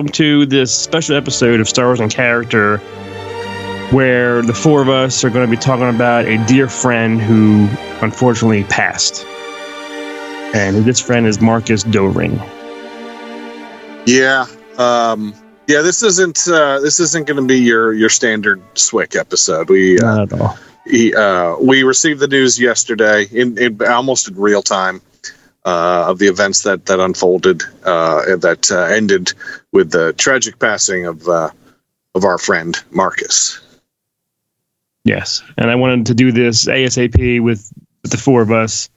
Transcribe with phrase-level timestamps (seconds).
[0.00, 2.78] Welcome to this special episode of Star Wars In Character,
[3.90, 7.68] where the four of us are going to be talking about a dear friend who
[8.00, 9.26] unfortunately passed.
[10.54, 12.38] And this friend is Marcus Dohring.
[14.06, 14.46] Yeah,
[14.78, 15.34] um,
[15.66, 15.82] yeah.
[15.82, 19.68] This isn't uh, this isn't going to be your your standard SWIC episode.
[19.68, 20.58] We uh, Not at all.
[20.86, 25.02] he, uh, we received the news yesterday in, in almost in real time
[25.64, 29.32] uh, of the events that that unfolded uh, that uh, ended
[29.72, 31.50] with the tragic passing of uh,
[32.14, 33.60] of our friend Marcus.
[35.04, 35.42] Yes.
[35.56, 38.90] And I wanted to do this ASAP with, with the four of us.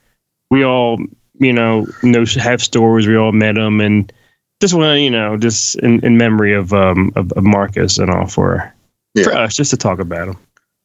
[0.50, 0.98] We all,
[1.38, 3.06] you know, know have stories.
[3.06, 4.12] We all met him and
[4.60, 8.10] just want to, you know, just in, in memory of um of, of Marcus and
[8.10, 8.72] all for
[9.22, 10.36] for us just to talk about him.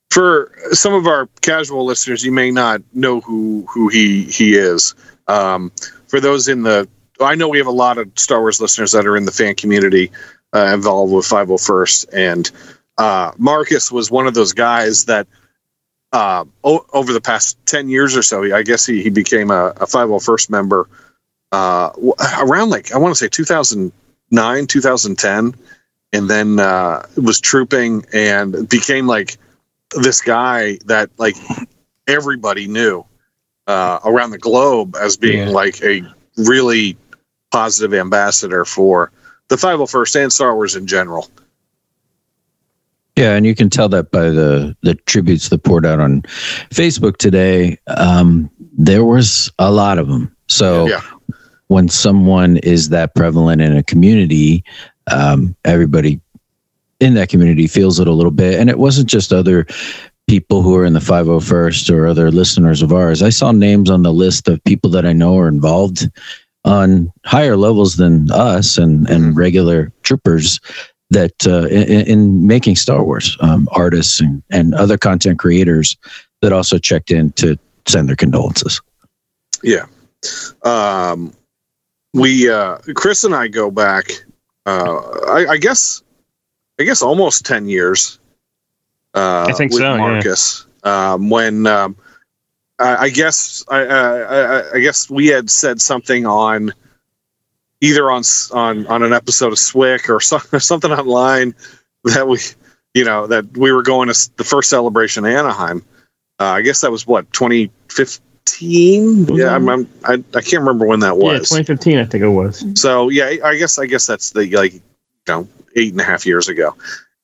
[0.09, 4.95] For some of our casual listeners, you may not know who who he he is.
[5.27, 5.71] Um,
[6.07, 6.89] for those in the,
[7.21, 9.53] I know we have a lot of Star Wars listeners that are in the fan
[9.53, 10.11] community
[10.55, 12.51] uh, involved with 501st, and
[12.97, 15.27] uh, Marcus was one of those guys that
[16.11, 19.67] uh, o- over the past 10 years or so, I guess he, he became a,
[19.67, 20.89] a 501st member
[21.51, 21.91] uh,
[22.39, 25.55] around like, I want to say 2009, 2010,
[26.11, 29.37] and then uh, was trooping and became like
[29.95, 31.35] this guy that like
[32.07, 33.03] everybody knew
[33.67, 35.53] uh, around the globe as being Yeah.
[35.53, 36.03] like a
[36.37, 36.97] really
[37.51, 39.11] positive ambassador for
[39.47, 41.29] the 501st and Star Wars in general.
[43.15, 46.21] Yeah, and you can tell that by the the tributes that poured out on
[46.69, 47.77] Facebook today.
[47.87, 50.33] Um, there was a lot of them.
[50.47, 51.01] So Yeah.
[51.67, 54.63] when someone is that prevalent in a community,
[55.11, 56.21] um, everybody
[56.99, 58.59] in that community feels it a little bit.
[58.59, 59.65] And it wasn't just other
[60.27, 63.23] people who are in the 501st or other listeners of ours.
[63.23, 66.07] I saw names on the list of people that I know are involved
[66.65, 70.59] on higher levels than us and, and regular troopers
[71.09, 75.97] that uh, in, in making Star Wars, um, artists and, and other content creators
[76.41, 77.57] that also checked in to
[77.87, 78.81] send their condolences.
[79.63, 79.87] Yeah.
[80.63, 81.33] Um,
[82.13, 84.11] we, uh, Chris and I go back,
[84.65, 86.03] uh, I, I guess,
[86.79, 88.19] I guess almost 10 years.
[89.13, 89.97] Uh, I think with so, yeah.
[89.97, 90.65] Marcus.
[90.83, 91.95] Um, when, um,
[92.79, 96.73] I, I guess, I, I, I- I guess we had said something on
[97.81, 98.23] either on,
[98.53, 101.53] on, on an episode of SWIC or, some, or something online
[102.05, 102.39] that we,
[102.93, 105.83] you know, that we were going to the first celebration in Anaheim.
[106.39, 109.27] Uh, I guess that was what, 2015?
[109.35, 111.51] Yeah, I'm, I'm, I, I can't remember when that was.
[111.51, 112.63] Yeah, 2015 I think it was.
[112.79, 114.81] So yeah, I guess I guess that's the like you
[115.27, 115.47] know
[115.79, 116.75] eight and a half years ago,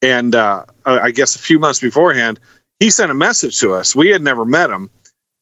[0.01, 2.39] and uh, I guess a few months beforehand,
[2.79, 3.95] he sent a message to us.
[3.95, 4.89] We had never met him,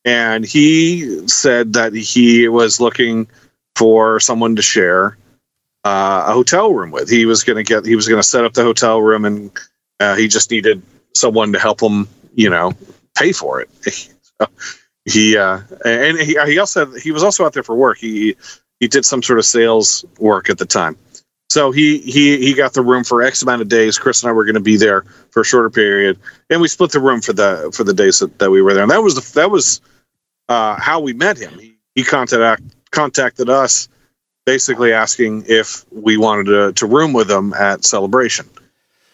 [0.06, 3.28] and he said that he was looking
[3.76, 5.18] for someone to share
[5.84, 7.10] uh, a hotel room with.
[7.10, 9.52] He was going to get he was going to set up the hotel room, and
[10.00, 10.82] uh, he just needed
[11.14, 12.74] someone to help him, you know,
[13.16, 13.70] pay for it.
[14.42, 14.48] So
[15.06, 18.00] he uh, and he, he also he was also out there for work.
[18.00, 18.36] He
[18.80, 20.98] he did some sort of sales work at the time.
[21.54, 24.00] So he he he got the room for X amount of days.
[24.00, 26.18] Chris and I were going to be there for a shorter period,
[26.50, 28.82] and we split the room for the for the days that, that we were there.
[28.82, 29.80] And that was the that was
[30.50, 31.54] uh, how we met him.
[31.60, 33.88] He he contacted contacted us,
[34.48, 38.50] basically asking if we wanted to to room with him at Celebration.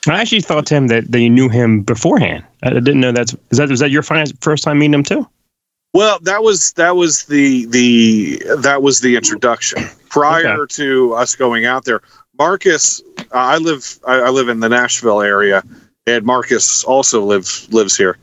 [0.08, 2.46] I actually thought Tim that, that you knew him beforehand.
[2.64, 5.28] I didn't know that's is that was that your first time meeting him too?
[5.94, 9.84] Well, that was that was the the that was the introduction.
[10.10, 12.02] Prior to us going out there,
[12.40, 15.62] Marcus, uh, I live I, I live in the Nashville area,
[16.08, 18.18] and Marcus also lives lives here,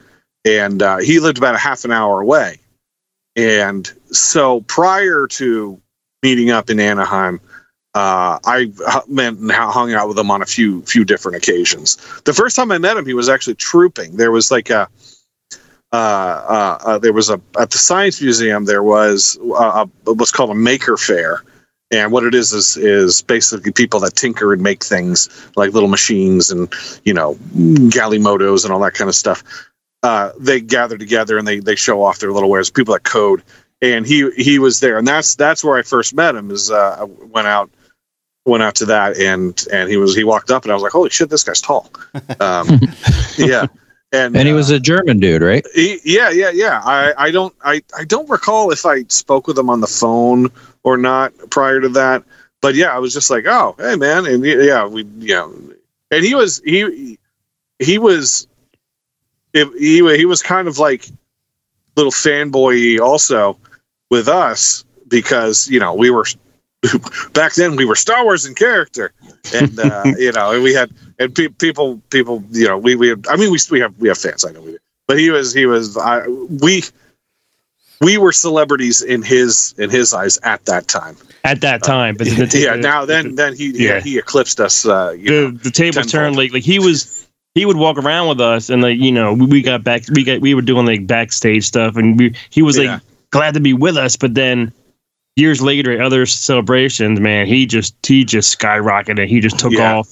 [0.44, 2.58] and uh, he lived about a half an hour away,
[3.36, 5.80] and so prior to
[6.22, 7.40] meeting up in Anaheim.
[7.94, 8.70] Uh, I
[9.08, 11.96] met and hung out with him on a few few different occasions.
[12.24, 14.18] The first time I met him, he was actually trooping.
[14.18, 14.86] There was like a
[15.92, 20.30] uh, uh, uh, there was a at the science museum there was uh, a, what's
[20.30, 21.42] called a maker fair
[21.90, 25.88] and what it is is is basically people that tinker and make things like little
[25.88, 26.72] machines and
[27.04, 29.42] you know galimotos and all that kind of stuff.
[30.02, 33.42] Uh, they gather together and they they show off their little wares people that code.
[33.82, 34.98] And he he was there.
[34.98, 37.70] And that's that's where i first met him is uh, I went out
[38.46, 40.92] went out to that and and he was he walked up and i was like
[40.92, 41.90] holy shit this guy's tall.
[42.40, 42.80] Um,
[43.36, 43.66] yeah.
[44.12, 45.66] And And he uh, was a German dude, right?
[45.74, 46.80] he, yeah, yeah, yeah.
[46.84, 50.50] I, I don't I, I don't recall if I spoke with him on the phone
[50.86, 52.22] or not prior to that.
[52.62, 55.46] But yeah, I was just like, oh, hey man, and yeah, we yeah,
[56.10, 57.18] and he was he
[57.78, 58.46] he was
[59.52, 61.06] it, he he was kind of like
[61.96, 63.58] little fanboy also
[64.10, 66.24] with us because you know we were
[67.32, 69.12] back then we were Star Wars in character,
[69.54, 73.08] and uh, you know, and we had and pe- people people you know we we
[73.08, 74.44] have, I mean we we have we have fans.
[74.44, 74.78] I know we do,
[75.08, 76.84] but he was he was I, we
[78.00, 81.16] we were celebrities in his in his eyes at that time.
[81.44, 82.16] at that time.
[82.16, 83.94] But the, yeah, now then then he yeah.
[83.94, 84.00] Yeah.
[84.00, 84.86] he eclipsed us.
[84.86, 85.50] Uh, you the, know.
[85.52, 88.98] the table turned like like he was he would walk around with us and like
[88.98, 92.34] you know we, got back we got we were doing like backstage stuff and we,
[92.50, 92.94] he was Yeah.
[92.94, 94.72] like glad to be with us but then
[95.36, 99.96] years later at other celebrations man he just he just skyrocketed he just took Yeah.
[99.96, 100.10] off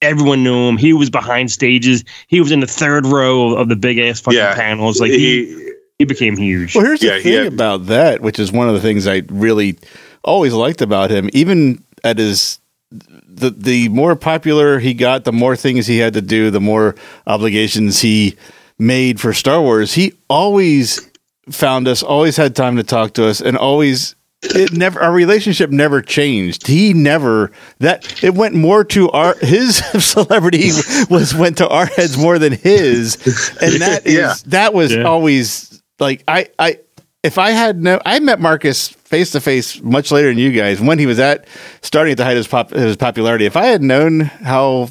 [0.00, 3.68] everyone knew him he was behind stages he was in the third row of, of
[3.68, 4.54] the big ass fucking Yeah.
[4.54, 5.65] panels like he, he,
[5.98, 8.68] he became huge Well, here's Yeah, the he thing had- about that, which is one
[8.68, 9.78] of the things I really
[10.22, 11.30] always liked about him.
[11.32, 12.58] Even at his
[12.90, 16.94] the the more popular he got, the more things he had to do, the more
[17.26, 18.36] obligations he
[18.78, 19.94] made for Star Wars.
[19.94, 21.10] He always
[21.50, 25.70] found us, always had time to talk to us, and always it never our relationship
[25.70, 26.66] never changed.
[26.66, 27.50] He never
[27.80, 30.70] that it went more to our his celebrity
[31.10, 33.16] was went to our heads more than his,
[33.60, 34.34] and that is Yeah.
[34.46, 35.02] that was Yeah.
[35.02, 36.78] always like I I
[37.22, 40.80] if I had no I met Marcus face to face much later than you guys
[40.80, 41.46] when he was at
[41.82, 43.46] starting at the height of his, pop, his popularity.
[43.46, 44.90] If I had known how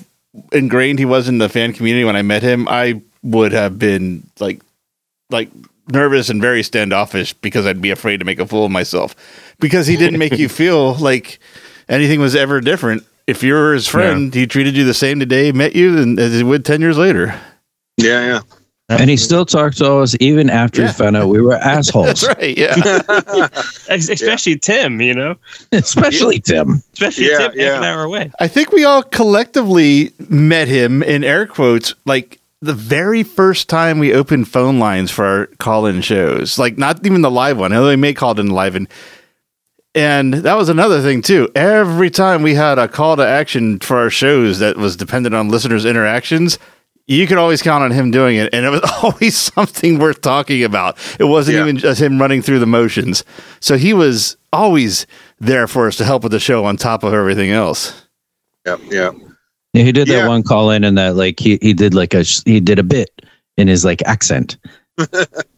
[0.52, 4.30] ingrained he was in the fan community when I met him, I would have been
[4.40, 4.62] like
[5.30, 5.50] like
[5.92, 9.16] nervous and very standoffish because I'd be afraid to make a fool of myself
[9.60, 11.40] because he didn't make you feel like
[11.90, 13.04] anything was ever different.
[13.28, 16.44] If you're his friend, he treated you the same today, met you, and as he
[16.44, 17.40] would ten years later.
[17.98, 18.40] yeah yeah
[18.88, 20.88] And he still talked to us even after Yeah.
[20.90, 22.56] he found out we were assholes, That's right.
[22.58, 22.76] Yeah.
[23.90, 25.36] Ex- especially tim you know
[25.72, 26.82] especially Tim.
[26.94, 27.78] especially Yeah, tim yeah.
[27.80, 32.74] an hour away I think we all collectively met him in air quotes like the
[32.74, 36.58] very first time we opened phone lines for our call-in shows.
[36.58, 37.72] Like not even the live one.
[37.74, 38.88] Although they may called in live and
[39.94, 41.50] and that was another thing too.
[41.56, 45.50] Every time we had a call to action for our shows that was dependent on
[45.50, 46.58] listeners' interactions,
[47.08, 50.64] you could always count on him doing it, and it was always something worth talking
[50.64, 50.98] about.
[51.20, 51.64] It wasn't Yeah.
[51.64, 53.24] even just him running through the motions.
[53.60, 55.06] So he was always
[55.40, 58.08] there for us to help with the show on top of everything else.
[58.66, 59.12] yeah yeah
[59.74, 60.28] Yeah, he did that Yeah.
[60.28, 63.10] one call in and that like he, he did like a he did a bit
[63.58, 64.58] in his like accent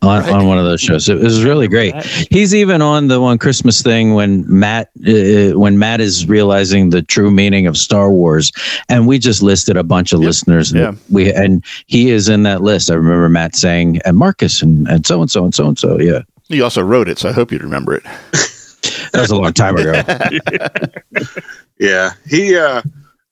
[0.02, 1.08] on, on one of those shows.
[1.10, 1.94] It was really great.
[2.32, 7.02] He's even on the one Christmas thing when Matt uh, when Matt is realizing the
[7.02, 8.52] true meaning of Star Wars,
[8.90, 10.72] and we just listed a bunch of listeners.
[10.72, 10.92] And Yeah.
[11.10, 12.90] we and he is in that list.
[12.90, 16.00] I remember Matt saying and Marcus and and so and so and so and so.
[16.00, 18.04] Yeah, he also wrote it, so I hope you'd remember it.
[18.04, 20.02] that was a long time ago.
[21.80, 22.58] Yeah, he.
[22.58, 22.82] uh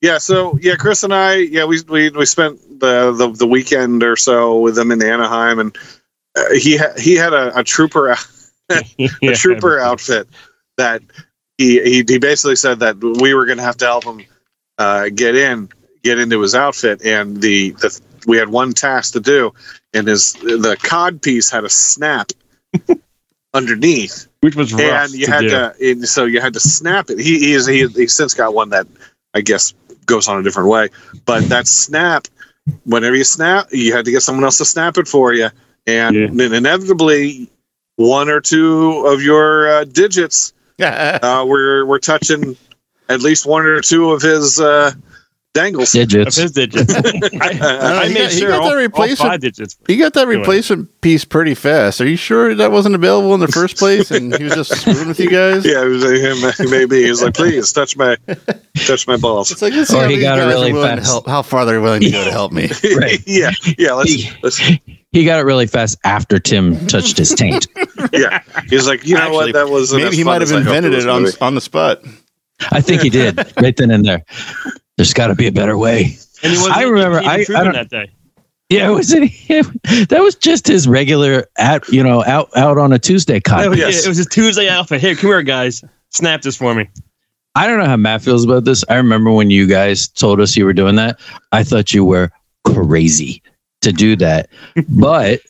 [0.02, 4.04] Yeah, so yeah, Chris and I, yeah, we we we spent the the, the weekend
[4.04, 5.78] or so with him in Anaheim, and
[6.36, 8.10] uh, he ha- he had a, a trooper
[8.70, 9.34] a Yeah.
[9.34, 10.28] trooper outfit
[10.78, 11.02] that
[11.58, 14.26] he, he he basically said that we were going to have to help him
[14.78, 15.70] uh, get in
[16.04, 19.54] get into his outfit, and the the we had one task to do,
[19.94, 22.32] and his the cod piece had a snap
[23.54, 25.50] underneath which was rough and you to had do.
[25.50, 28.54] to and so you had to snap it he, he is he, he's since got
[28.54, 28.86] one that
[29.34, 29.74] i guess
[30.06, 30.90] goes on a different way
[31.26, 32.28] but that snap
[32.84, 35.50] whenever you snap you had to get someone else to snap it for you
[35.88, 36.28] and Yeah.
[36.32, 37.50] then inevitably
[37.98, 42.58] one or two of your uh, digits uh, were were touching
[43.08, 44.60] at least one or two of his
[45.56, 46.36] uh, dangles of Digits.
[46.36, 46.94] his digits.
[46.96, 49.78] I, I he made got- he sure got all, that all replacement- five digits.
[49.88, 50.38] He got that Anyway.
[50.40, 52.02] replacement piece pretty fast.
[52.02, 55.08] Are you sure that wasn't available in the first place and he was just screwing
[55.08, 55.66] with you guys?
[55.66, 56.04] yeah it was
[56.60, 58.18] him maybe he was like please touch my
[58.86, 61.08] touch my balls It's like, let's Or he got it guys are really willing fast.
[61.12, 61.28] help.
[61.28, 62.70] How far they're willing to go to help me.
[62.98, 63.20] Right.
[63.26, 64.58] yeah yeah let's, let's
[65.12, 67.68] He got it really fast after Tim touched his taint.
[68.14, 71.08] yeah he's like you know Actually, what that was Maybe he might have invented it
[71.08, 72.02] on, on the spot.
[72.72, 74.24] I think he did right then and there.
[74.98, 76.18] There's got to be a better way.
[76.44, 78.12] And he wasn't I remember- I- I don't- that day.
[78.70, 80.10] Yeah, was it?
[80.10, 83.78] That was just his regular at you know out out on a Tuesday That was-
[83.80, 83.96] oh, yes.
[84.02, 85.02] yeah, it was his Tuesday outfit.
[85.02, 85.84] Here, come here, guys.
[86.10, 86.90] Snap this for me.
[87.54, 88.84] I don't know how Matt feels about this.
[88.90, 91.20] I remember when you guys told us you were doing that.
[91.52, 92.32] I thought you were
[92.66, 93.42] crazy
[93.82, 94.50] to do that,
[94.90, 95.42] but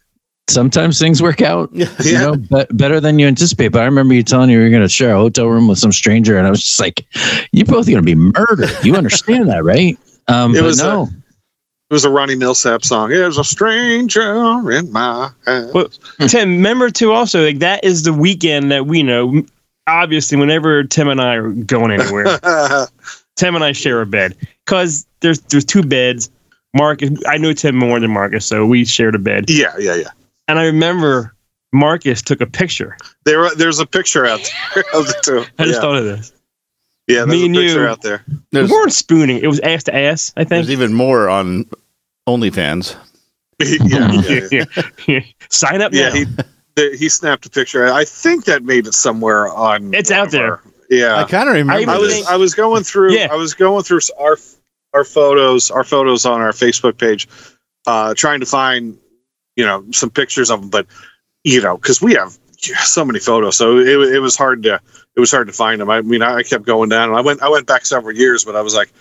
[0.50, 1.70] sometimes things work out.
[1.74, 3.70] You know, be- better than you anticipate.
[3.70, 5.80] But I remember you telling me you were going to share a hotel room with
[5.80, 7.06] some stranger, and I was just like,
[7.52, 9.98] "You both are going to be murdered." You understand that, right?
[10.28, 11.10] Um, It but was, no.
[11.90, 13.10] It was a Ronnie Milsap song.
[13.10, 15.74] There's a stranger in my house.
[15.74, 15.88] Well,
[16.28, 17.12] Tim, remember too.
[17.12, 19.44] Also, like that is the weekend that we know.
[19.88, 22.40] Obviously, whenever Tim and I are going anywhere,
[23.36, 24.36] Tim and I share a bed
[24.66, 26.32] because there's there's two beds.
[26.74, 29.46] Marcus, I know Tim more than Marcus, so we shared a bed.
[29.48, 30.10] yeah, yeah, yeah.
[30.48, 31.36] And I remember
[31.74, 32.98] Marcus took a picture.
[33.24, 34.40] There, there's a picture out
[34.74, 35.40] there of the two.
[35.60, 35.82] I just yeah.
[35.82, 36.32] thought of this.
[37.08, 37.88] Yeah, Me and picture you.
[37.88, 38.24] out there.
[38.52, 39.38] We weren't spooning.
[39.42, 40.34] It was ass to ass.
[40.36, 40.50] I think.
[40.50, 41.66] there's even more on
[42.28, 42.96] OnlyFans.
[43.60, 44.66] yeah, yeah, yeah.
[45.08, 45.20] yeah.
[45.50, 46.26] Sign up Yeah, now.
[46.76, 47.88] he he snapped a picture.
[47.92, 49.94] I think that made it somewhere on.
[49.94, 50.52] It's one out there.
[50.54, 51.90] our- yeah, I kind of remember.
[51.92, 52.28] I I was this.
[52.28, 53.28] I was going through Yeah.
[53.32, 54.38] I was going through our
[54.94, 57.28] our photos our photos on our Facebook page,
[57.88, 58.98] uh, trying to find
[59.56, 60.88] you know some pictures of them, but
[61.44, 62.38] you know because we have
[62.84, 64.80] so many photos, so it, it was hard to
[65.16, 65.90] it was hard to find them.
[65.90, 67.10] I mean, I kept going down.
[67.10, 68.92] And I went I went back several years, but I was like,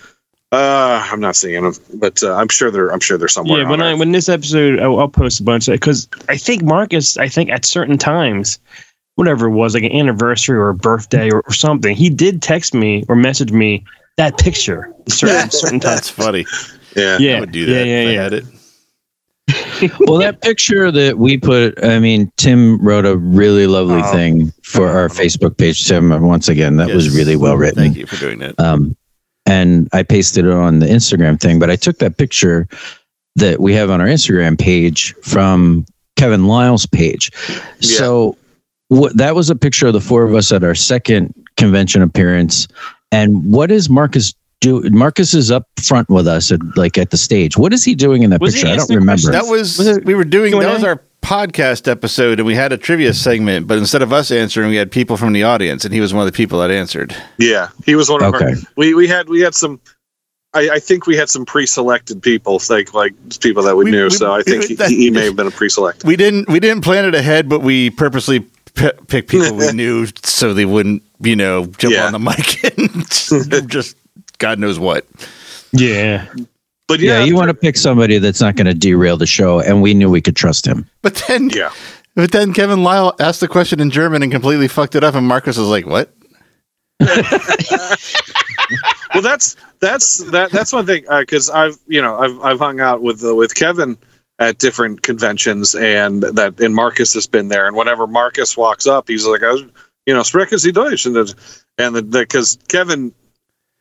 [0.53, 3.63] uh, I'm not seeing them, but uh, I'm sure they're I'm sure they're somewhere.
[3.63, 7.17] Yeah, when I when this episode, I'll, I'll post a bunch because I think Marcus,
[7.17, 8.59] I think at certain times,
[9.17, 12.75] whatever it was, like an anniversary or a birthday or, or something, he did text
[12.75, 13.85] me or message me
[14.17, 14.93] that picture.
[15.09, 16.27] Certain certain That's times.
[16.27, 16.47] funny.
[16.95, 18.41] yeah Yeah, I would do that yeah, yeah, if I yeah.
[20.01, 24.13] well, that picture that we put, I mean, Tim wrote a really lovely Oh.
[24.13, 25.87] thing for our Facebook page.
[25.87, 27.83] Tim, once again, that was really well written.
[27.83, 28.59] Thank you for doing that.
[28.59, 28.97] Um,
[29.47, 32.67] and I pasted it on the Instagram thing, but I took that picture
[33.37, 35.85] that we have on our Instagram page from
[36.17, 37.31] Kevin Lyle's page.
[37.81, 37.99] Yeah.
[37.99, 38.37] So
[38.89, 42.69] what that was a picture of the four of us at our second convention appearance.
[43.13, 44.91] And what is Marcus do?
[44.91, 47.57] Marcus is up front with us at like at the stage.
[47.57, 48.69] What is he doing in that Was picture?
[48.69, 49.31] I don't remember.
[49.31, 52.71] That was, Was it we were doing that was our podcast episode and we had
[52.73, 55.95] a trivia segment, but instead of us answering, we had people from the audience and
[55.95, 57.17] he was one of the people that answered.
[57.39, 58.45] Yeah, he was one of Okay.
[58.47, 58.53] our.
[58.77, 59.81] We we had we had some.
[60.57, 64.05] I, I think we had some pre-selected people, like like people that we, We- knew.
[64.05, 66.05] we- so I think he, that- he may have been a pre-select.
[66.05, 68.41] We didn't we didn't plan it ahead, but we purposely
[68.75, 72.07] p- picked people we knew so they wouldn't, you know, jump Yeah.
[72.07, 73.97] on the mic and just
[74.45, 75.07] God knows what.
[75.73, 76.27] Yeah,
[76.87, 79.61] But yeah, yeah, you want to pick somebody that's not going to derail the show,
[79.61, 80.87] and we knew we could trust him.
[81.01, 81.73] But then yeah,
[82.15, 85.27] but then Kevin Lyle asked the question in German and completely fucked it up and
[85.27, 86.15] Marcus was like, "What?"
[87.01, 87.09] well
[89.23, 93.25] that's that's that that's one thing because I've you know I've I've hung out with
[93.25, 93.97] uh, with Kevin
[94.39, 99.09] at different conventions and that and Marcus has been there and whenever Marcus walks up
[99.09, 99.63] he's like I was
[100.05, 101.35] you know sprechen Sie Deutsch and the
[101.79, 103.24] and the because Kevin yeah,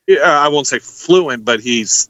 [0.10, 2.10] I won't say fluent but he's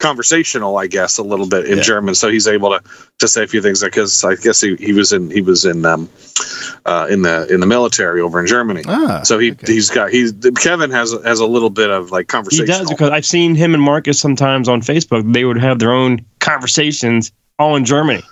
[0.00, 1.82] conversational I guess a little bit in Yeah.
[1.82, 2.82] German so he's able to
[3.20, 5.84] to say a few things because I guess he, he was in he was in
[5.86, 6.10] um
[6.84, 8.82] uh, in the in the military over in Germany.
[8.86, 9.22] Ah.
[9.22, 9.72] So he okay.
[9.72, 12.66] he's got he's Kevin has has a little bit of like conversation.
[12.66, 12.86] he conversation.
[12.88, 15.32] does because I've seen him and Marcus sometimes on Facebook.
[15.32, 18.22] They would have their own conversations all in Germany,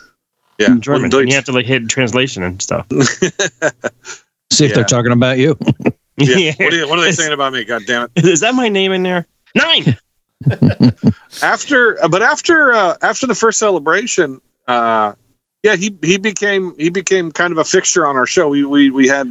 [0.58, 1.14] yeah, in German.
[1.14, 2.86] And you have to like hit translation and stuff.
[4.52, 4.74] See if Yeah.
[4.74, 5.56] they're talking about you.
[6.22, 6.54] yeah.
[6.58, 7.64] What, are you, what are they saying about me?
[7.64, 8.24] God damn it!
[8.24, 9.26] Is that my name in there?
[9.54, 9.96] Nine.
[11.42, 15.14] After, but after uh, after the first celebration, uh,
[15.62, 18.48] yeah, he he became he became kind of a fixture on our show.
[18.48, 19.28] We we we had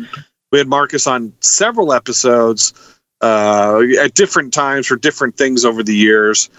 [0.51, 2.73] we had Marcus on several episodes
[3.21, 6.49] uh, at different times for different things over the years.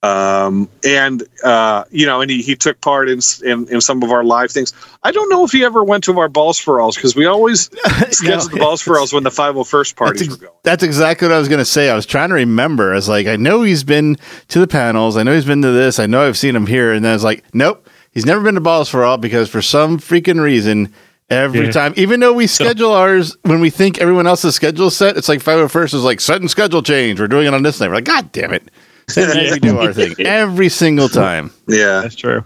[0.00, 4.12] Um, and uh, you know, and he, he took part in, in in some of
[4.12, 4.72] our live things.
[5.02, 7.62] I don't know if he ever went to our balls for alls because we always
[8.10, 10.58] scheduled the balls for alls when the 501st parties That's were going.
[10.62, 11.90] That's exactly what I was going to say.
[11.90, 12.92] I was trying to remember.
[12.92, 14.16] I was like, I know he's been
[14.48, 15.16] to the panels.
[15.16, 15.98] I know he's been to this.
[15.98, 16.92] I know I've seen him here.
[16.92, 19.62] And then I was like, nope, he's never been to Balls for All because for
[19.62, 20.94] some freaking reason,
[21.28, 21.72] every Yeah.
[21.72, 25.28] time, even though we schedule ours when we think everyone else's schedule is set, it's
[25.28, 27.18] like 501st is like sudden schedule change.
[27.18, 27.88] We're doing it on this night.
[27.88, 28.62] We're like, God damn it.
[29.12, 31.50] Same night we do our thing every single time.
[31.66, 32.44] Yeah, That's true.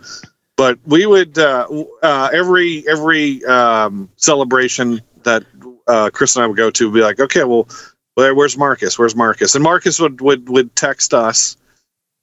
[0.56, 1.66] but we would uh,
[2.02, 5.44] uh, every every um, celebration that
[5.88, 7.68] uh, Chris and I would go to, would be like, okay, well,
[8.14, 8.98] where, where's Marcus?
[8.98, 9.54] Where's Marcus?
[9.54, 11.56] And Marcus would would would text us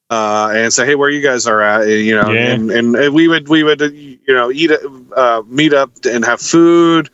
[0.09, 1.87] uh, and say, hey, where you guys are at?
[1.87, 2.53] You know, Yeah.
[2.53, 4.71] and, and we would we would uh, you know eat
[5.15, 7.09] uh, meet up and have food.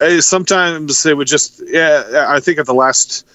[0.00, 2.26] Uh, Sometimes it would just yeah.
[2.28, 3.26] I think at the last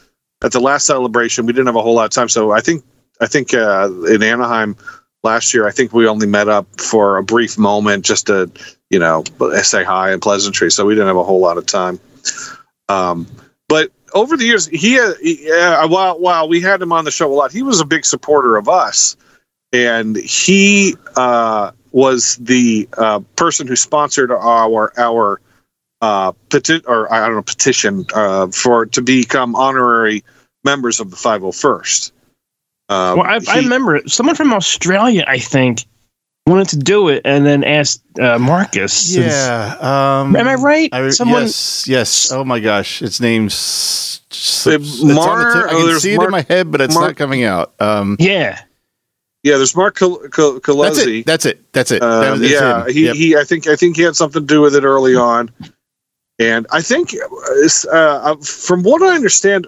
[0.43, 2.83] at the last celebration we didn't have a whole lot of time, so I think
[3.23, 4.75] I think uh, in Anaheim
[5.23, 8.51] last year, I think we only met up for a brief moment just to,
[8.89, 9.23] you know,
[9.61, 10.69] say hi and pleasantry.
[10.69, 11.99] So we didn't have a whole lot of time.
[12.89, 13.25] Um,
[13.69, 17.11] but over the years, he, uh, he uh, while while we had him on the
[17.11, 19.15] show a lot, he was a big supporter of us,
[19.71, 25.39] and he uh, was the uh, person who sponsored our our
[26.01, 30.23] uh, peti- or I don't know petition uh, for to become honorary
[30.65, 32.11] members of the 501st.
[32.93, 35.85] Um, Well, I, I he- remember someone from Australia, I think,
[36.45, 38.93] wanted to do it and then asked uh, Marcus.
[38.93, 39.77] since- Yeah.
[39.79, 40.89] Um, Am I right?
[40.93, 41.43] I, Someone.
[41.43, 42.31] yes, yes.
[42.31, 45.63] Oh my gosh, its name's s- Uh, it's on the Mar- tip.
[45.71, 47.73] I oh, can there's see it in my head, but it's Mark- not coming out.
[47.79, 48.59] Um, Yeah.
[49.43, 51.25] Yeah, there's Mark Col- Col- that's it.
[51.25, 51.59] That's it.
[51.73, 51.99] That's it.
[52.01, 52.93] That Um, was- yeah, him.
[52.93, 53.15] he, Yep.
[53.15, 53.35] he.
[53.35, 55.49] I think I think he had something to do with it early on,
[56.39, 59.67] and I think uh, uh, from what I understand,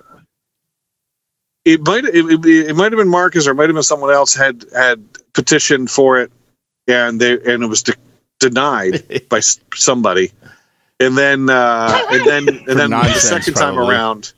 [1.65, 4.11] it might it, it, it might have been Marcus or it might have been someone
[4.13, 5.03] else had had
[5.33, 6.31] petitioned for it,
[6.87, 7.93] and they and it was de-
[8.39, 10.31] denied by somebody,
[10.99, 14.33] and then uh, and then and then the nonsense, second time around,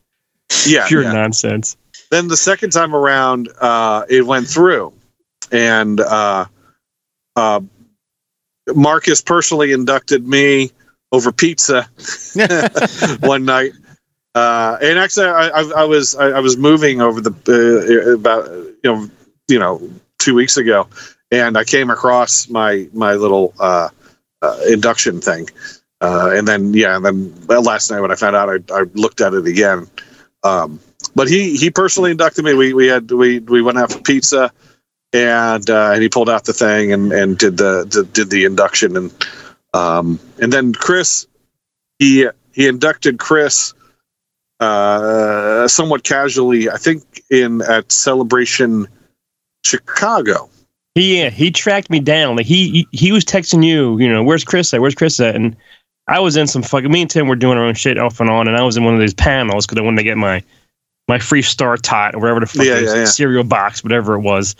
[0.65, 1.13] yeah, Pure yeah.
[1.13, 1.75] nonsense.
[2.09, 4.93] then the second time around, uh, it went through,
[5.51, 6.45] and uh,
[7.35, 7.59] uh,
[8.73, 10.71] Marcus personally inducted me
[11.11, 11.89] over pizza
[13.19, 13.73] one night.
[14.37, 18.47] Uh, and actually, I, I, I was I, I was moving over the uh, about
[18.47, 19.09] you know
[19.47, 19.89] you know
[20.19, 20.87] two weeks ago,
[21.31, 23.89] and I came across my my little uh,
[24.43, 25.49] uh, induction thing,
[26.01, 29.21] uh, and then yeah, and then last night when I found out, I, I looked
[29.21, 29.87] at it again.
[30.43, 30.81] Um,
[31.15, 32.53] but he he personally inducted me.
[32.53, 34.53] We we had we we went out for pizza,
[35.13, 38.45] and uh, and he pulled out the thing and and did the, the did the
[38.45, 39.27] induction and
[39.73, 41.25] um and then Chris
[41.97, 43.73] he he inducted Chris
[44.59, 48.87] uh somewhat casually I think in at Celebration
[49.63, 50.49] Chicago.
[50.95, 52.37] He yeah, he tracked me down.
[52.37, 54.81] Like he he, was texting you, you know, where's Chris at?
[54.81, 55.35] Where's Chris at?
[55.35, 55.55] And
[56.07, 56.91] I was in some fucking.
[56.91, 58.83] Me and Tim were doing our own shit off and on, and I was in
[58.83, 60.41] one of these panels because I wanted to get my
[61.07, 63.05] my free star tot or whatever the fuck Yeah, yeah, yeah.
[63.05, 64.55] cereal box, whatever it was.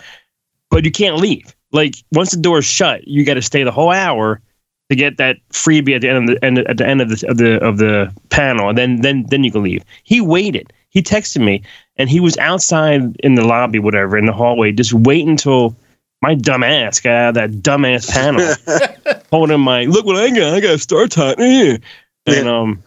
[0.70, 1.54] But you can't leave.
[1.72, 4.40] Like once the door's shut, you got to stay the whole hour
[4.88, 7.28] to get that freebie at the end of the end at the end of the
[7.28, 9.84] of the of the panel, and then then then you can leave.
[10.04, 10.72] He waited.
[10.90, 11.62] He texted me,
[11.96, 15.76] and he was outside in the lobby, whatever, in the hallway, just waiting until
[16.22, 20.54] my dumb ass got out of that dumbass panel, holding my look what I got.
[20.54, 21.06] I got a star
[21.38, 21.78] eh."
[22.26, 22.82] And um,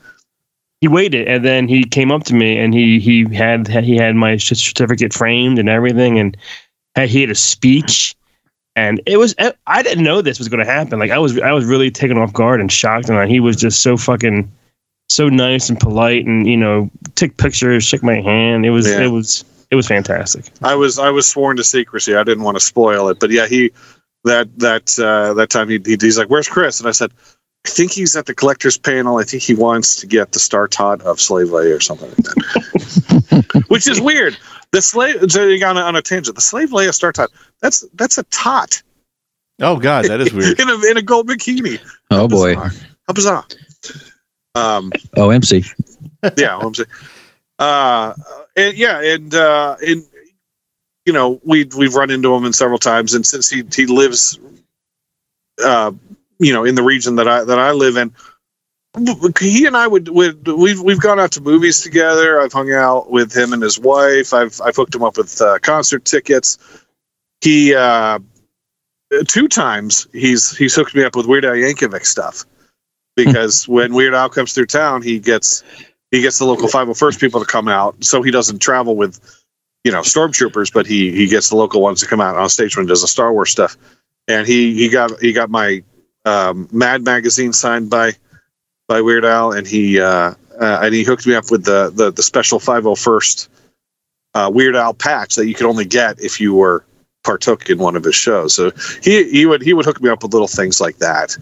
[0.81, 4.15] he waited, and then he came up to me, and he he had he had
[4.15, 6.36] my certificate framed and everything, and
[6.96, 8.15] had, he had a speech,
[8.75, 9.36] and it was
[9.68, 11.00] I didn't know this was going to happen.
[11.00, 13.82] Like I was I was really taken off guard and shocked, and he was just
[13.82, 14.52] so fucking
[15.10, 18.65] so nice and polite, and you know took pictures, shook my hand.
[18.65, 19.02] It was Yeah.
[19.02, 20.45] it was it was fantastic.
[20.62, 22.15] I was I was sworn to secrecy.
[22.15, 23.72] I didn't want to spoil it, but yeah, he
[24.24, 27.12] that that uh, that time he, he he's like, "Where's Chris?" And I said,
[27.65, 29.17] "I think he's at the collectors panel.
[29.17, 32.17] I think he wants to get the Star Tot of Slave Leia or something like
[32.17, 34.38] that." Which is weird.
[34.71, 36.36] The slave so you got on a, on a tangent.
[36.36, 37.30] The Slave Leia Star Tot.
[37.62, 38.82] That's that's a tot
[39.62, 40.60] Oh God, that is weird.
[40.60, 41.80] in a in a gold bikini.
[42.10, 42.56] Oh boy.
[42.56, 42.71] Bizarre.
[43.08, 43.45] How bizarre.
[44.56, 45.65] Um, OMC.
[46.38, 46.89] yeah, what I'm saying.
[47.60, 48.13] Uh,
[48.56, 50.04] and yeah, and uh, and
[51.06, 54.39] you know we we've run into him in several times, and since he he lives,
[55.63, 55.91] uh,
[56.41, 58.13] you know, in the region that I that I live in,
[59.39, 62.41] he and I would would we've we've gone out to movies together.
[62.41, 64.34] I've hung out with him and his wife.
[64.34, 66.58] I've I've hooked him up with uh, concert tickets.
[67.41, 68.19] He uh,
[69.27, 72.43] two times he's he's hooked me up with Weird Al Yankovic stuff
[73.15, 75.63] because when Weird Al comes through town, he gets
[76.12, 79.19] he gets the local 501st people to come out, so he doesn't travel with
[79.84, 82.75] you know stormtroopers, but he he gets the local ones to come out on stage
[82.75, 83.77] when he does the Star Wars stuff.
[84.27, 85.84] And he he got he got my
[86.25, 88.13] um, Mad magazine signed by
[88.88, 92.12] by Weird Al, and he uh, uh, and he hooked me up with the the,
[92.12, 93.47] the special 501st
[94.34, 96.86] uh, Weird Al patch that you could only get if you were
[97.23, 98.53] partook in one of his shows.
[98.53, 101.38] So he he would he would hook me up with little things like that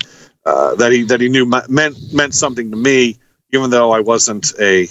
[0.46, 3.18] uh, that he that he knew me- meant meant something to me,
[3.52, 4.88] even though I wasn't a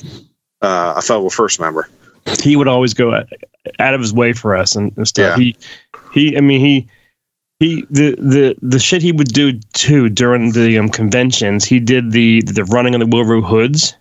[0.62, 1.88] uh, a fellow first member.
[2.42, 3.28] he would always go out,
[3.78, 5.38] out of his way for us and, and stuff.
[5.38, 5.44] Yeah.
[5.44, 5.56] He,
[6.12, 6.88] he, I mean, he,
[7.60, 11.64] he, the, the, the shit he would do too during the um, conventions.
[11.64, 13.94] He did the the running of the Wilrow Hoods.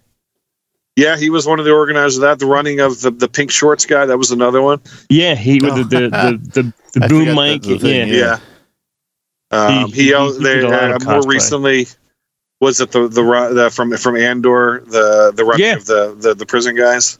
[0.95, 2.39] Yeah, he was one of the organizers of that.
[2.39, 4.81] The running of the, the pink shorts guy, that was another one.
[5.09, 5.83] Yeah, he with Oh.
[5.83, 7.61] the the the, the, the boom mic.
[7.63, 8.15] that's the thing, yeah.
[8.15, 8.39] Yeah.
[9.49, 11.87] Um, He- he, he- uh, he they, did a lot of uh, more recently
[12.59, 15.75] was it the the, the from from Andor the the running Yeah.
[15.75, 17.17] of the, the the prison guys.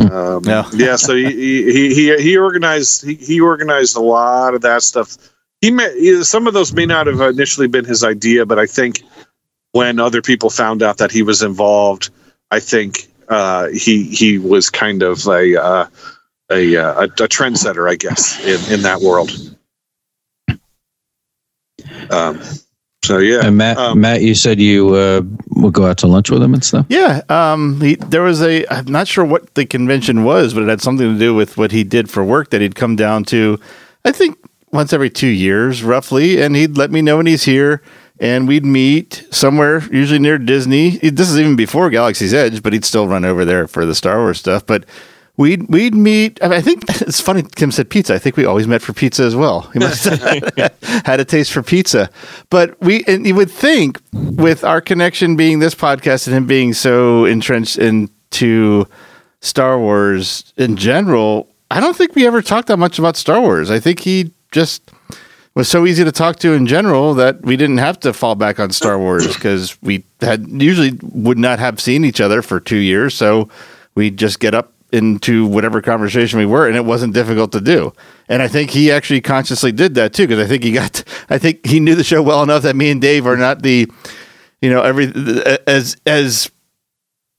[0.00, 0.06] Hmm.
[0.12, 0.64] Um, No.
[0.72, 5.16] yeah, so he, he he he organized he, he organized a lot of that stuff.
[5.62, 9.02] He may, some of those may not have initially been his idea, but I think
[9.70, 12.10] when other people found out that he was involved,
[12.50, 15.86] I think uh, he he was kind of a uh,
[16.50, 19.30] a, uh, a a trendsetter, I guess, in in that world.
[22.10, 22.42] Um,
[23.04, 25.22] so yeah, And Matt, Um, Matt, you said you uh,
[25.56, 26.86] would go out to lunch with him and stuff.
[26.88, 28.66] Yeah, um, he, there was a.
[28.66, 31.72] I'm not sure what the convention was, but it had something to do with what
[31.72, 32.50] he did for work.
[32.50, 33.58] That he'd come down to,
[34.04, 34.38] I think
[34.72, 37.82] once every two years, roughly, and he'd let me know when he's here,
[38.18, 40.96] and we'd meet somewhere, usually near Disney.
[40.98, 44.18] This is even before Galaxy's Edge, but he'd still run over there for the Star
[44.18, 44.64] Wars stuff.
[44.64, 44.86] But
[45.36, 46.42] we'd we'd meet.
[46.42, 47.42] I, mean, I think it's funny.
[47.42, 48.14] Kim said pizza.
[48.14, 49.62] I think we always met for pizza as well.
[49.72, 52.10] He must have had a taste for pizza.
[52.48, 56.72] But we and you would think with our connection being this podcast and him being
[56.72, 58.86] so entrenched into
[59.40, 63.70] Star Wars in general, I don't think we ever talked that much about Star Wars.
[63.70, 64.90] I think he just
[65.54, 68.58] was so easy to talk to in general that we didn't have to fall back
[68.58, 72.76] on Star Wars because we had usually would not have seen each other for two
[72.76, 73.14] years.
[73.14, 73.48] So
[73.94, 77.92] we'd just get up into whatever conversation we were, and it wasn't difficult to do.
[78.28, 81.38] And I think he actually consciously did that too, because I think he got, I
[81.38, 83.90] think he knew the show well enough that me and Dave are not the,
[84.60, 85.10] you know, every
[85.66, 86.50] as as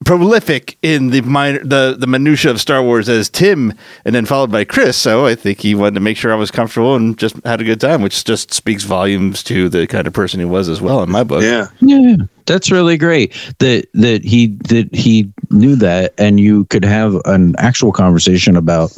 [0.05, 3.73] prolific in the minor the the minutia of Star Wars as Tim,
[4.05, 4.97] and then followed by Chris.
[4.97, 7.63] So I think he wanted to make sure I was comfortable and just had a
[7.63, 11.03] good time, which just speaks volumes to the kind of person he was as well
[11.03, 11.43] in my book.
[11.43, 11.67] Yeah.
[11.81, 13.33] Yeah, that's really great.
[13.59, 18.95] That that he that he knew that, and you could have an actual conversation about,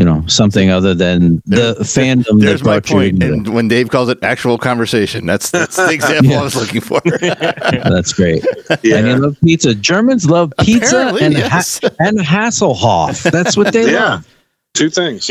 [0.00, 2.96] you know, something other than the fandom that There's my brought you.
[2.96, 3.22] point.
[3.22, 7.00] And when Dave calls it actual conversation, that's that's the example I was looking for.
[7.10, 8.42] That's great.
[8.82, 8.96] Yeah.
[8.96, 9.74] And you love pizza.
[9.74, 11.80] Germans love pizza Apparently, and yes.
[11.82, 13.30] ha- and Hasselhoff.
[13.30, 14.04] That's what they Yeah.
[14.08, 14.28] love.
[14.72, 15.30] Two things.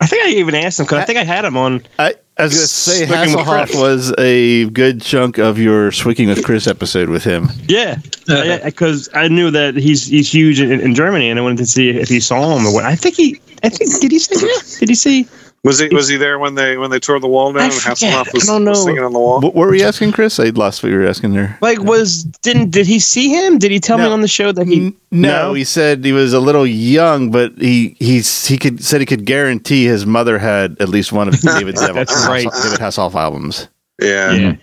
[0.00, 1.84] I think I even asked him because I think I had him on.
[1.98, 5.92] I, I was going to say Swicking with Hasselhoff was a good chunk of your
[5.92, 7.48] Swicking with Chris episode with him.
[7.68, 7.98] Yeah,
[8.64, 11.90] because I knew that he's he's huge in, in Germany, and I wanted to see
[11.90, 12.84] if he saw him or what.
[12.84, 14.44] I think he, I think did he see?
[14.44, 15.28] Yeah, did he see?
[15.64, 17.74] Was he was he there when they when they tore the wall down I and
[17.74, 18.32] forget.
[18.34, 18.84] Was, I don't was know.
[18.84, 19.40] singing on the wall?
[19.40, 20.38] What were we asking, Chris?
[20.38, 21.56] I lost what you were asking there.
[21.62, 23.58] Like, was didn't did he see him?
[23.58, 24.86] Did he tell me on the show that he?
[24.88, 29.00] N- no, he said he was a little young, but he he's he could said
[29.00, 32.46] he could guarantee his mother had at least one of David Zev- That's right.
[32.62, 33.68] David Hasselhoff albums.
[34.02, 34.32] Yeah.
[34.32, 34.56] Yeah.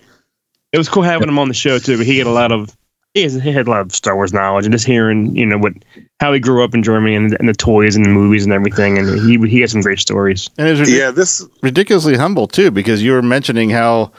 [0.72, 2.78] It was cool having him on the show too, but he had a lot of
[3.14, 5.58] he, has, he had a lot of Star Wars knowledge and just hearing you know
[5.58, 5.74] what
[6.20, 8.98] how he grew up in Germany and, and the toys and the movies and everything,
[8.98, 10.50] and he he had some great stories.
[10.58, 14.12] And it was ridic- Yeah, this ridiculously humble too, because you were mentioning how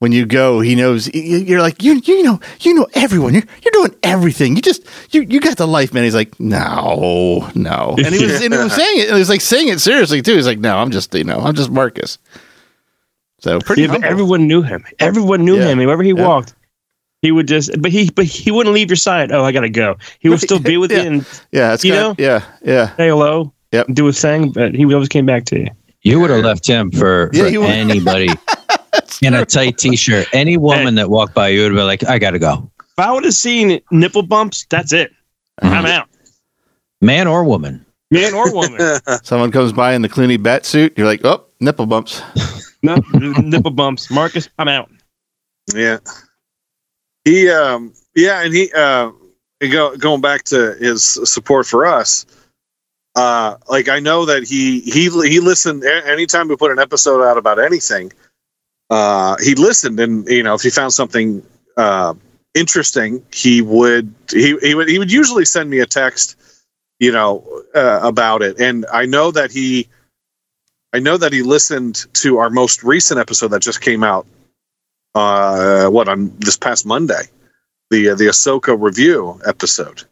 [0.00, 3.34] when you go, he knows y- y- you're like you you know you know everyone.
[3.34, 4.56] You're you're doing everything.
[4.56, 6.02] You just you you got the life, man.
[6.02, 9.06] He's like no no, and he was and he was saying it.
[9.08, 10.34] and He was like saying it seriously too.
[10.34, 12.18] He's like no, I'm just you know I'm just Marcus.
[13.38, 14.84] So pretty Yeah, but everyone knew him.
[14.98, 15.66] Everyone knew Yeah.
[15.68, 15.78] him.
[15.78, 16.26] Wherever he Yeah.
[16.26, 16.54] walked,
[17.22, 17.70] he would just.
[17.80, 19.32] But he but he wouldn't leave your side.
[19.32, 19.96] Oh, I gotta go.
[20.20, 21.02] He would still be with Yeah.
[21.02, 22.14] you and yeah, it's you kinda- know?
[22.18, 22.94] yeah yeah.
[22.96, 23.52] say hello.
[23.72, 23.86] Yep.
[23.94, 25.68] Do his thing, but he always came back to you.
[26.02, 28.28] You would have left him for, Yeah, for anybody
[29.22, 30.26] in a tight t-shirt.
[30.34, 33.10] Any woman that walked by, you would have been like, "I gotta go." If I
[33.12, 35.10] would have seen nipple bumps, that's it.
[35.62, 35.74] Mm-hmm.
[35.74, 36.08] I'm out.
[37.00, 37.86] Man or woman.
[38.10, 38.78] Man or woman.
[39.22, 40.92] Someone comes by in the Clooney bat suit.
[40.98, 42.20] You're like, oh, nipple bumps.
[42.82, 44.10] no nipple bumps.
[44.10, 44.90] Marcus, I'm out.
[45.74, 45.98] Yeah.
[47.24, 49.10] He um yeah, and he uh
[49.70, 52.26] go, going back to his support for us.
[53.14, 57.36] Uh like I know that he he he listened anytime we put an episode out
[57.38, 58.12] about anything.
[58.90, 61.42] Uh he listened and you know if he found something
[61.76, 62.14] uh
[62.54, 66.36] interesting, he would he he would he would usually send me a text
[66.98, 69.88] you know uh, about it and I know that he
[70.92, 74.26] I know that he listened to our most recent episode that just came out
[75.14, 77.22] uh, what on this past Monday,
[77.90, 80.04] the uh, the Ahsoka review episode.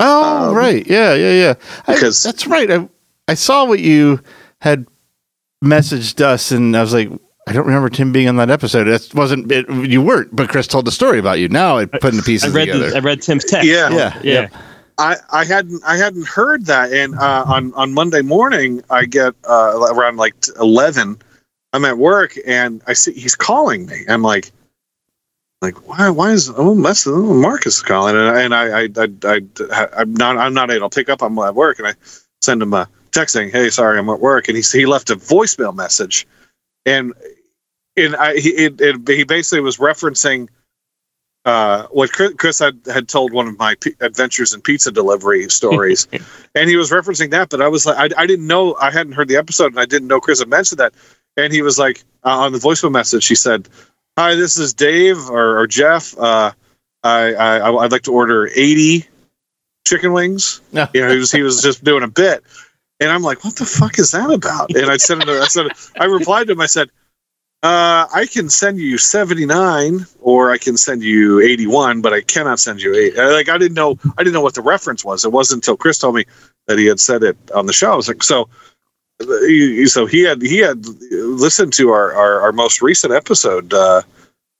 [0.00, 0.86] Oh, Um, right.
[0.86, 1.54] Yeah, yeah, yeah.
[1.86, 2.70] I- because- that's right.
[2.70, 2.88] I,
[3.26, 4.20] I saw what you
[4.60, 4.86] had
[5.64, 7.10] messaged us, and I was like,
[7.46, 8.84] I don't remember Tim being on that episode.
[8.84, 11.48] That wasn't it, you weren't, but Chris told the story about you.
[11.48, 12.90] Now I put in the I pieces read together.
[12.90, 13.66] the, I read Tim's text.
[13.66, 13.90] Yeah.
[13.90, 14.48] yeah, Yeah.
[14.98, 19.32] I, I hadn't I hadn't heard that, and uh, on on Monday morning I get
[19.48, 21.18] uh, around like eleven.
[21.72, 24.04] I'm at work and I see he's calling me.
[24.08, 24.50] I'm like,
[25.62, 28.88] like why why is oh that's oh, Marcus is calling and, I- and I, I
[29.26, 31.22] I I I'm not I'm not able to pick up.
[31.22, 31.94] I'm at work and I
[32.42, 35.16] send him a text saying, hey sorry I'm at work and he he left a
[35.16, 36.26] voicemail message
[36.86, 37.12] and
[37.96, 40.48] and I he it, it, he basically was referencing
[41.44, 45.48] uh, what Chris, Chris had, had told one of my p- adventures in pizza delivery
[45.50, 46.06] stories,
[46.54, 47.48] and he was referencing that.
[47.50, 49.86] But I was like, I, I didn't know, I hadn't heard the episode, and I
[49.86, 50.94] didn't know Chris had mentioned that.
[51.38, 53.68] And he was like, uh, on the voicemail message, he said,
[54.18, 56.18] "Hi, this is Dave or, or Jeff.
[56.18, 56.50] Uh,
[57.04, 59.06] I, I I'd like to order eighty
[59.86, 60.88] chicken wings." Yeah.
[60.92, 62.42] You know, he was he was just doing a bit,
[62.98, 66.06] and I'm like, "What the fuck is that about?" And I said, I said, I
[66.06, 66.60] replied to him.
[66.60, 66.90] I said.
[67.60, 72.60] Uh, I can send you 79 or I can send you 81, but I cannot
[72.60, 73.16] send you eight.
[73.16, 75.24] Like I didn't know, I didn't know what the reference was.
[75.24, 76.24] It wasn't until Chris told me
[76.68, 77.92] that he had said it on the show.
[77.92, 78.48] I was like, so,
[79.20, 84.02] he- so he had, he had listened to our, our, our most recent episode, uh,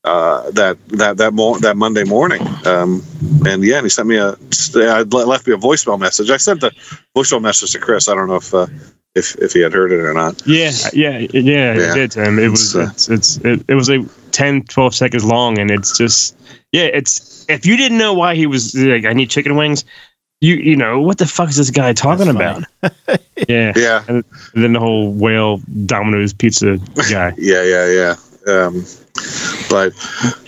[0.05, 2.41] uh, that, that, that, mo- that Monday morning.
[2.67, 3.03] Um,
[3.47, 6.31] and yeah, and he sent me a, left me a voicemail message.
[6.31, 6.71] I sent the
[7.17, 8.09] voicemail message to Chris.
[8.09, 8.67] I don't know if, uh,
[9.15, 10.41] if, if he had heard it or not.
[10.47, 11.73] Yeah, yeah, yeah, Yeah.
[11.75, 12.39] it did, Tim.
[12.39, 16.37] It was It's, it's, it, it was a 10, 12 seconds long, and it's just
[16.73, 19.85] yeah, it's if you didn't know why he was like, I need chicken wings,
[20.41, 22.65] you you know what the fuck is this guy talking about?
[23.49, 24.25] yeah, Yeah, and
[24.55, 26.79] then the whole whale Domino's pizza
[27.11, 27.35] guy.
[27.39, 28.17] yeah, yeah, yeah.
[28.47, 28.85] Um,
[29.69, 29.93] but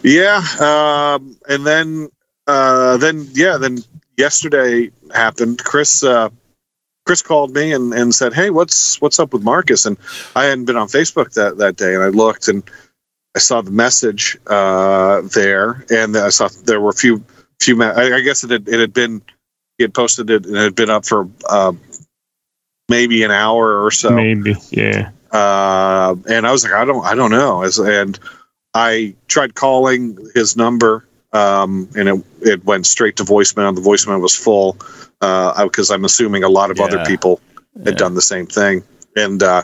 [0.03, 2.09] yeah, um, and then
[2.47, 3.79] uh, then yeah, then
[4.17, 5.63] yesterday happened.
[5.65, 6.29] Chris uh,
[7.05, 9.97] Chris called me and, and said, "Hey, what's what's up with Marcus?" And
[10.37, 12.63] I hadn't been on Facebook that that day, and I looked and
[13.35, 17.25] I saw the message uh, there, and I saw there were a few
[17.59, 17.77] few.
[17.77, 19.23] Ma- I, I guess it had, it had been
[19.81, 21.73] he had posted it and it had been up for uh,
[22.91, 25.09] maybe an hour or so Maybe, yeah.
[25.33, 27.63] uh, and I was like, I don't, I don't know.
[27.63, 28.19] As, and
[28.75, 33.75] I tried calling his number, um, and it it went straight to voicemail.
[33.75, 34.77] The voicemail was full
[35.23, 37.41] uh, because I'm assuming a lot of other people
[37.79, 37.99] had Yeah.
[38.05, 38.83] done the same thing.
[39.17, 39.63] And uh,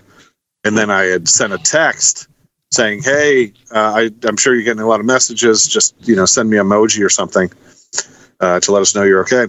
[0.65, 2.27] and then I had sent a text
[2.73, 5.67] saying, "Hey, uh, I, I'm sure you're getting a lot of messages.
[5.67, 7.51] Just you know, send me emoji or something
[8.41, 9.47] uh, to let us know you're okay."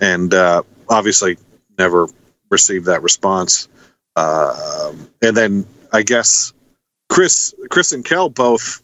[0.00, 1.38] And uh, obviously,
[1.78, 2.08] never
[2.50, 3.68] received that response.
[4.16, 6.52] Um and then I guess
[7.08, 8.82] Chris, Chris and Kel both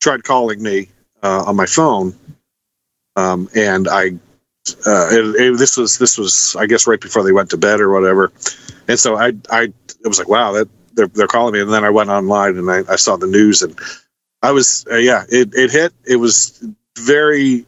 [0.00, 0.88] tried calling me
[1.22, 2.14] uh, on my phone,
[3.16, 4.12] um, and I.
[4.86, 7.80] Uh, it, it- this was this was I guess right before they went to bed
[7.80, 8.32] or whatever,
[8.88, 9.62] and so I I
[10.04, 12.70] it was like wow that they're they're calling me and then I went online and
[12.70, 13.78] I, I saw the news and
[14.42, 16.64] I was uh, yeah it it hit it was
[16.98, 17.64] very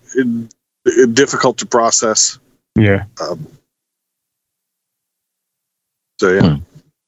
[1.13, 2.39] difficult to process
[2.77, 3.05] Yeah.
[6.21, 6.57] so yeah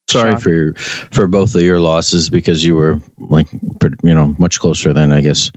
[0.08, 0.42] Sorry Shock.
[0.42, 0.74] for
[1.12, 5.20] for both of your losses because you were like you know much closer than I
[5.20, 5.52] guess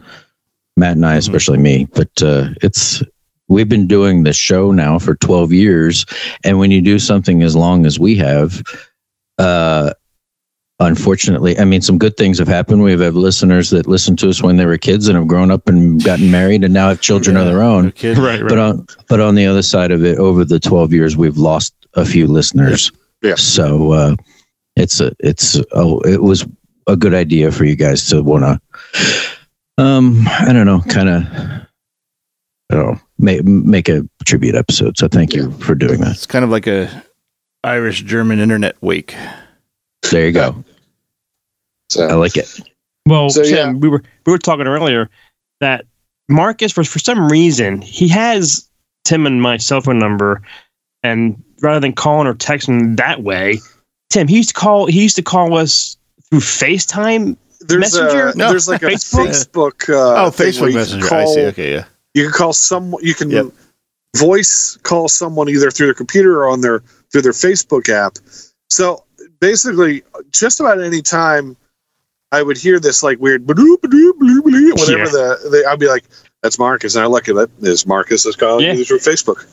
[0.77, 1.85] Matt and I, especially me.
[1.85, 3.01] But uh, it's
[3.47, 6.05] we've been doing this show now for twelve years,
[6.43, 8.61] and when you do something as long as we have,
[9.39, 9.93] uh,
[10.83, 12.83] unfortunately, I mean, some good things have happened.
[12.83, 15.67] We've had listeners that listened to us when they were kids and have grown up
[15.67, 17.93] and gotten married and now have children of their own.
[18.03, 18.41] Right, right.
[18.47, 21.73] But on but on the other side of it, over the twelve years, we've lost
[21.95, 22.91] a few listeners.
[23.21, 23.35] Yeah.
[23.35, 24.15] So uh,
[24.75, 26.45] it's a it's oh it was
[26.87, 31.23] a good idea for you guys to want to um I don't know kind of
[32.69, 34.97] I don't know make make a tribute episode.
[34.97, 36.11] So thank you for doing that.
[36.11, 37.03] It's kind of like a
[37.63, 39.15] Irish German internet week.
[40.11, 40.63] There you go.
[41.97, 42.59] I like it.
[43.07, 43.79] Well, So, Sam, yeah.
[43.79, 45.09] we were we were talking earlier
[45.59, 45.85] that
[46.29, 48.67] Marcus, for for some reason, he has
[49.05, 50.41] Tim and my cell phone number,
[51.03, 53.59] and rather than calling or texting that way,
[54.09, 54.85] Tim, he used to call.
[54.87, 55.97] He used to call us
[56.29, 57.35] through FaceTime.
[57.61, 58.27] there's Messenger?
[58.29, 58.49] a, No.
[58.49, 59.27] there's like a Facebook?
[59.85, 61.13] Facebook uh, oh, Facebook you can Messenger.
[61.13, 61.41] I see.
[61.47, 61.85] Okay, yeah.
[62.13, 63.45] you can call some you can Yep.
[64.15, 68.17] voice call someone either through their computer or on their through their facebook app
[68.69, 69.03] so
[69.39, 71.55] basically just about any time
[72.33, 75.05] i would hear this like weird whatever Yeah.
[75.05, 76.03] the, the i'd be like
[76.41, 76.95] that's marcus.
[76.95, 78.73] And i look at it is marcus is calling Yeah.
[78.73, 79.45] you through facebook.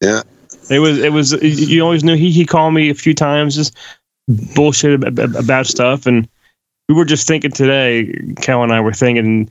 [0.00, 0.22] Yeah,
[0.70, 3.76] It was it was you always knew he he called me a few times just
[4.54, 6.06] bullshit ab- ab- about stuff.
[6.06, 6.26] And
[6.88, 9.48] we were just thinking today Cal and I were thinking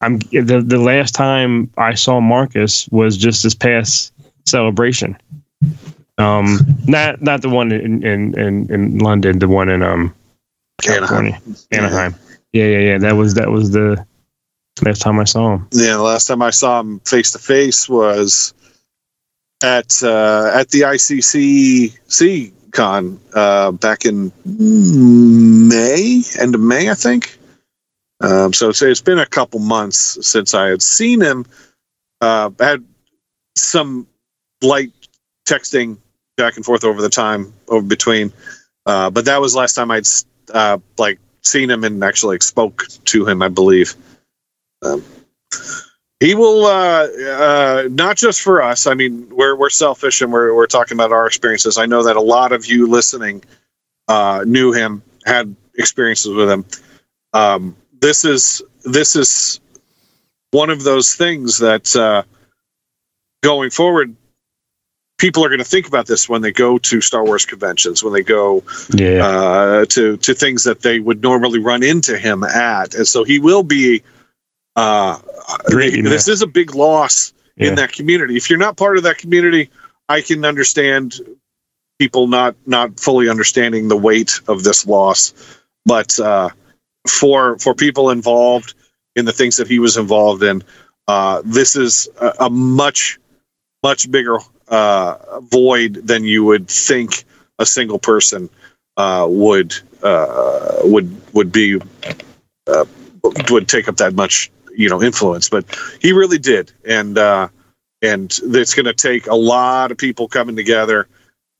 [0.00, 4.12] I'm the the last time I saw Marcus was just this past
[4.46, 5.18] celebration.
[6.18, 10.14] Um not not the one in in in, in London the one in um
[10.80, 11.40] California.
[11.70, 12.14] Anaheim.
[12.52, 12.98] Yeah yeah yeah.
[12.98, 14.04] That was that was the
[14.82, 15.68] last time I saw him.
[15.72, 18.54] Yeah the last time i saw him face to face was
[19.62, 27.38] at uh, at the ICC con uh, back in May, end of May, I think.
[28.20, 31.46] Um, so it's, it's been a couple months since I had seen him.
[32.20, 32.84] Uh, I had
[33.56, 34.06] some
[34.62, 34.92] light
[35.48, 35.96] texting
[36.36, 38.32] back and forth over the time over between,
[38.86, 40.06] uh, but that was last time I'd
[40.52, 43.42] uh, like seen him and actually like, spoke to him.
[43.42, 43.94] I believe.
[44.82, 45.04] Um,
[46.20, 48.86] he will uh, uh, not just for us.
[48.86, 51.78] I mean, we're we're selfish and we're we're talking about our experiences.
[51.78, 53.42] I know that a lot of you listening
[54.06, 56.66] uh, knew him, had experiences with him.
[57.32, 59.60] Um, this is this is
[60.50, 62.22] one of those things that uh,
[63.42, 64.14] going forward,
[65.20, 68.12] people are going to think about this when they go to Star Wars conventions, when
[68.12, 72.94] they go yeah uh, to to things that they would normally run into him at,
[72.94, 74.02] and so he will be.
[74.76, 75.18] Uh,
[75.68, 77.68] this is a big loss Yeah.
[77.68, 78.36] in that community.
[78.36, 79.68] If you're not part of that community,
[80.08, 81.20] I can understand
[81.98, 85.34] people not not fully understanding the weight of this loss.
[85.84, 86.50] But uh,
[87.08, 88.74] for for people involved
[89.16, 90.62] in the things that he was involved in,
[91.08, 93.18] uh, this is a, a much
[93.82, 94.38] much bigger
[94.70, 97.24] uh, void than you would think
[97.58, 98.48] a single person
[98.96, 101.80] uh, would uh, would would be
[102.66, 102.84] uh,
[103.50, 105.64] would take up that much you know influence but
[106.00, 107.48] he really did and uh
[108.02, 111.06] and it's going to take a lot of people coming together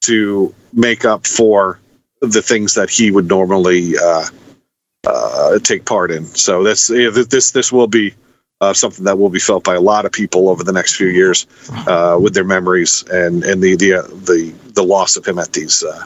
[0.03, 1.79] to make up for
[2.23, 6.25] the things that he would normally uh, take part in.
[6.25, 8.14] So that's this this will be
[8.61, 11.09] uh, something that will be felt by a lot of people over the next few
[11.09, 11.46] years
[11.87, 15.53] uh, with their memories and and the the uh, the the loss of him at
[15.53, 15.83] these.
[15.83, 16.05] Uh,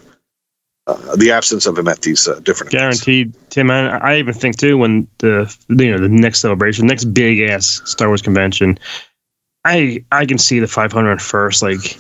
[0.87, 3.03] uh, the absence of him at these uh, different events.
[3.03, 3.71] Guaranteed, Tim.
[3.71, 7.81] I, I even think too when the you know the next celebration, next big ass
[7.87, 8.79] Star Wars convention,
[9.65, 11.99] I I can see the 501st like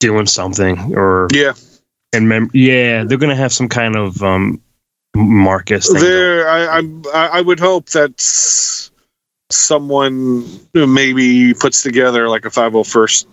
[0.00, 1.52] doing something or Yeah,
[2.14, 4.62] and mem- yeah they're gonna have some kind of um
[5.14, 6.48] Marcus there.
[6.48, 6.78] I,
[7.12, 8.90] I I would hope that
[9.50, 13.26] someone maybe puts together like a 501st.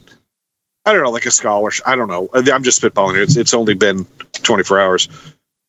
[0.85, 1.87] I don't know, like a scholarship.
[1.87, 2.29] I don't know.
[2.33, 3.21] I'm just spitballing.
[3.21, 4.05] It's it's only been
[4.43, 5.09] 24 hours.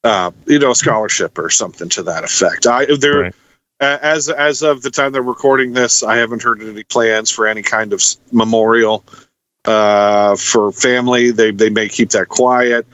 [0.05, 2.67] Uh, you know, a scholarship or something to that effect.
[2.67, 3.21] I there.
[3.21, 3.35] Right.
[3.79, 7.63] As as of the time they're recording this, I haven't heard any plans for any
[7.63, 9.05] kind of memorial
[9.67, 11.31] uh, for family.
[11.31, 12.87] They they may keep that quiet.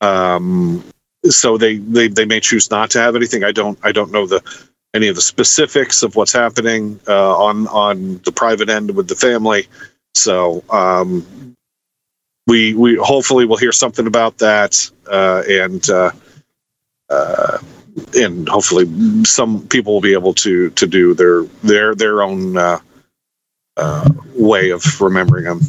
[0.00, 0.84] Um,
[1.24, 3.44] so they, they they may choose not to have anything.
[3.44, 4.42] I don't I don't know the
[4.94, 9.16] any of the specifics of what's happening uh, on on the private end with the
[9.16, 9.66] family.
[10.14, 11.54] So um,
[12.46, 16.12] we we hopefully will hear something about that uh, and uh,
[17.10, 17.58] uh,
[18.16, 18.86] and hopefully
[19.24, 22.78] some people will be able to to do their their their own uh,
[23.76, 25.60] uh, way of remembering them.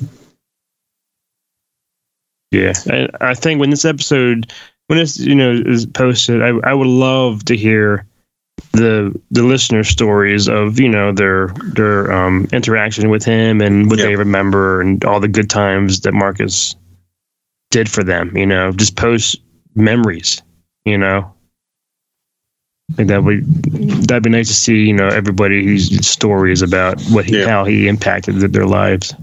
[2.52, 4.54] Yeah, I, I think when this episode,
[4.88, 8.06] when this you know is posted, I I would love to hear
[8.72, 14.00] the the listener stories of you know their their um interaction with him and what
[14.00, 14.06] Yeah.
[14.06, 16.76] they remember and all the good times that Marcus
[17.72, 18.36] did for them.
[18.36, 19.40] You know, just post
[19.76, 20.42] memories.
[20.86, 21.34] You know,
[22.92, 23.46] I think that would
[24.08, 24.86] that'd be nice to see.
[24.86, 27.48] You know, everybody's stories about what he Yeah.
[27.48, 29.14] how he impacted their lives.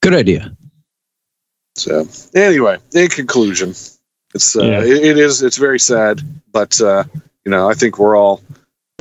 [0.00, 0.54] Good idea.
[1.76, 3.74] So anyway, in conclusion,
[4.34, 4.80] it's uh, Yeah.
[4.82, 6.20] it, it is it's very sad,
[6.52, 7.04] but uh,
[7.44, 8.42] you know I think we're all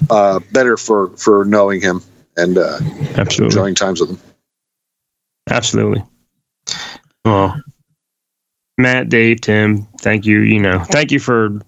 [0.09, 2.01] uh, better for for knowing him
[2.37, 2.79] and uh,
[3.15, 3.45] Absolutely.
[3.45, 4.19] enjoying times with him.
[5.49, 6.03] Absolutely.
[7.25, 7.61] Well,
[8.77, 10.39] Matt, Dave, Tim, thank you.
[10.39, 11.59] You know, thank you for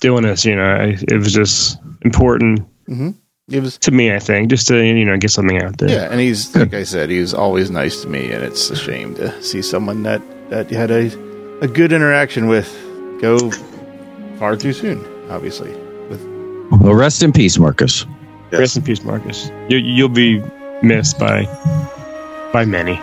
[0.00, 0.44] doing this.
[0.44, 4.14] You know, I, it was just important It was to me.
[4.14, 5.90] I think just to you know get something out there.
[5.90, 9.14] yeah, and he's like I said, he's always nice to me, and it's a shame
[9.16, 11.10] to see someone that that had a
[11.62, 12.68] a good interaction with
[13.20, 13.50] go
[14.38, 14.98] far too soon.
[15.30, 15.70] Obviously,
[16.10, 16.20] with
[16.80, 18.04] Well, rest in peace, Marcus.
[18.50, 18.58] Yes.
[18.58, 19.48] Rest in peace, Marcus.
[19.68, 20.42] You, you'll be
[20.82, 21.44] missed by
[22.52, 23.00] by many.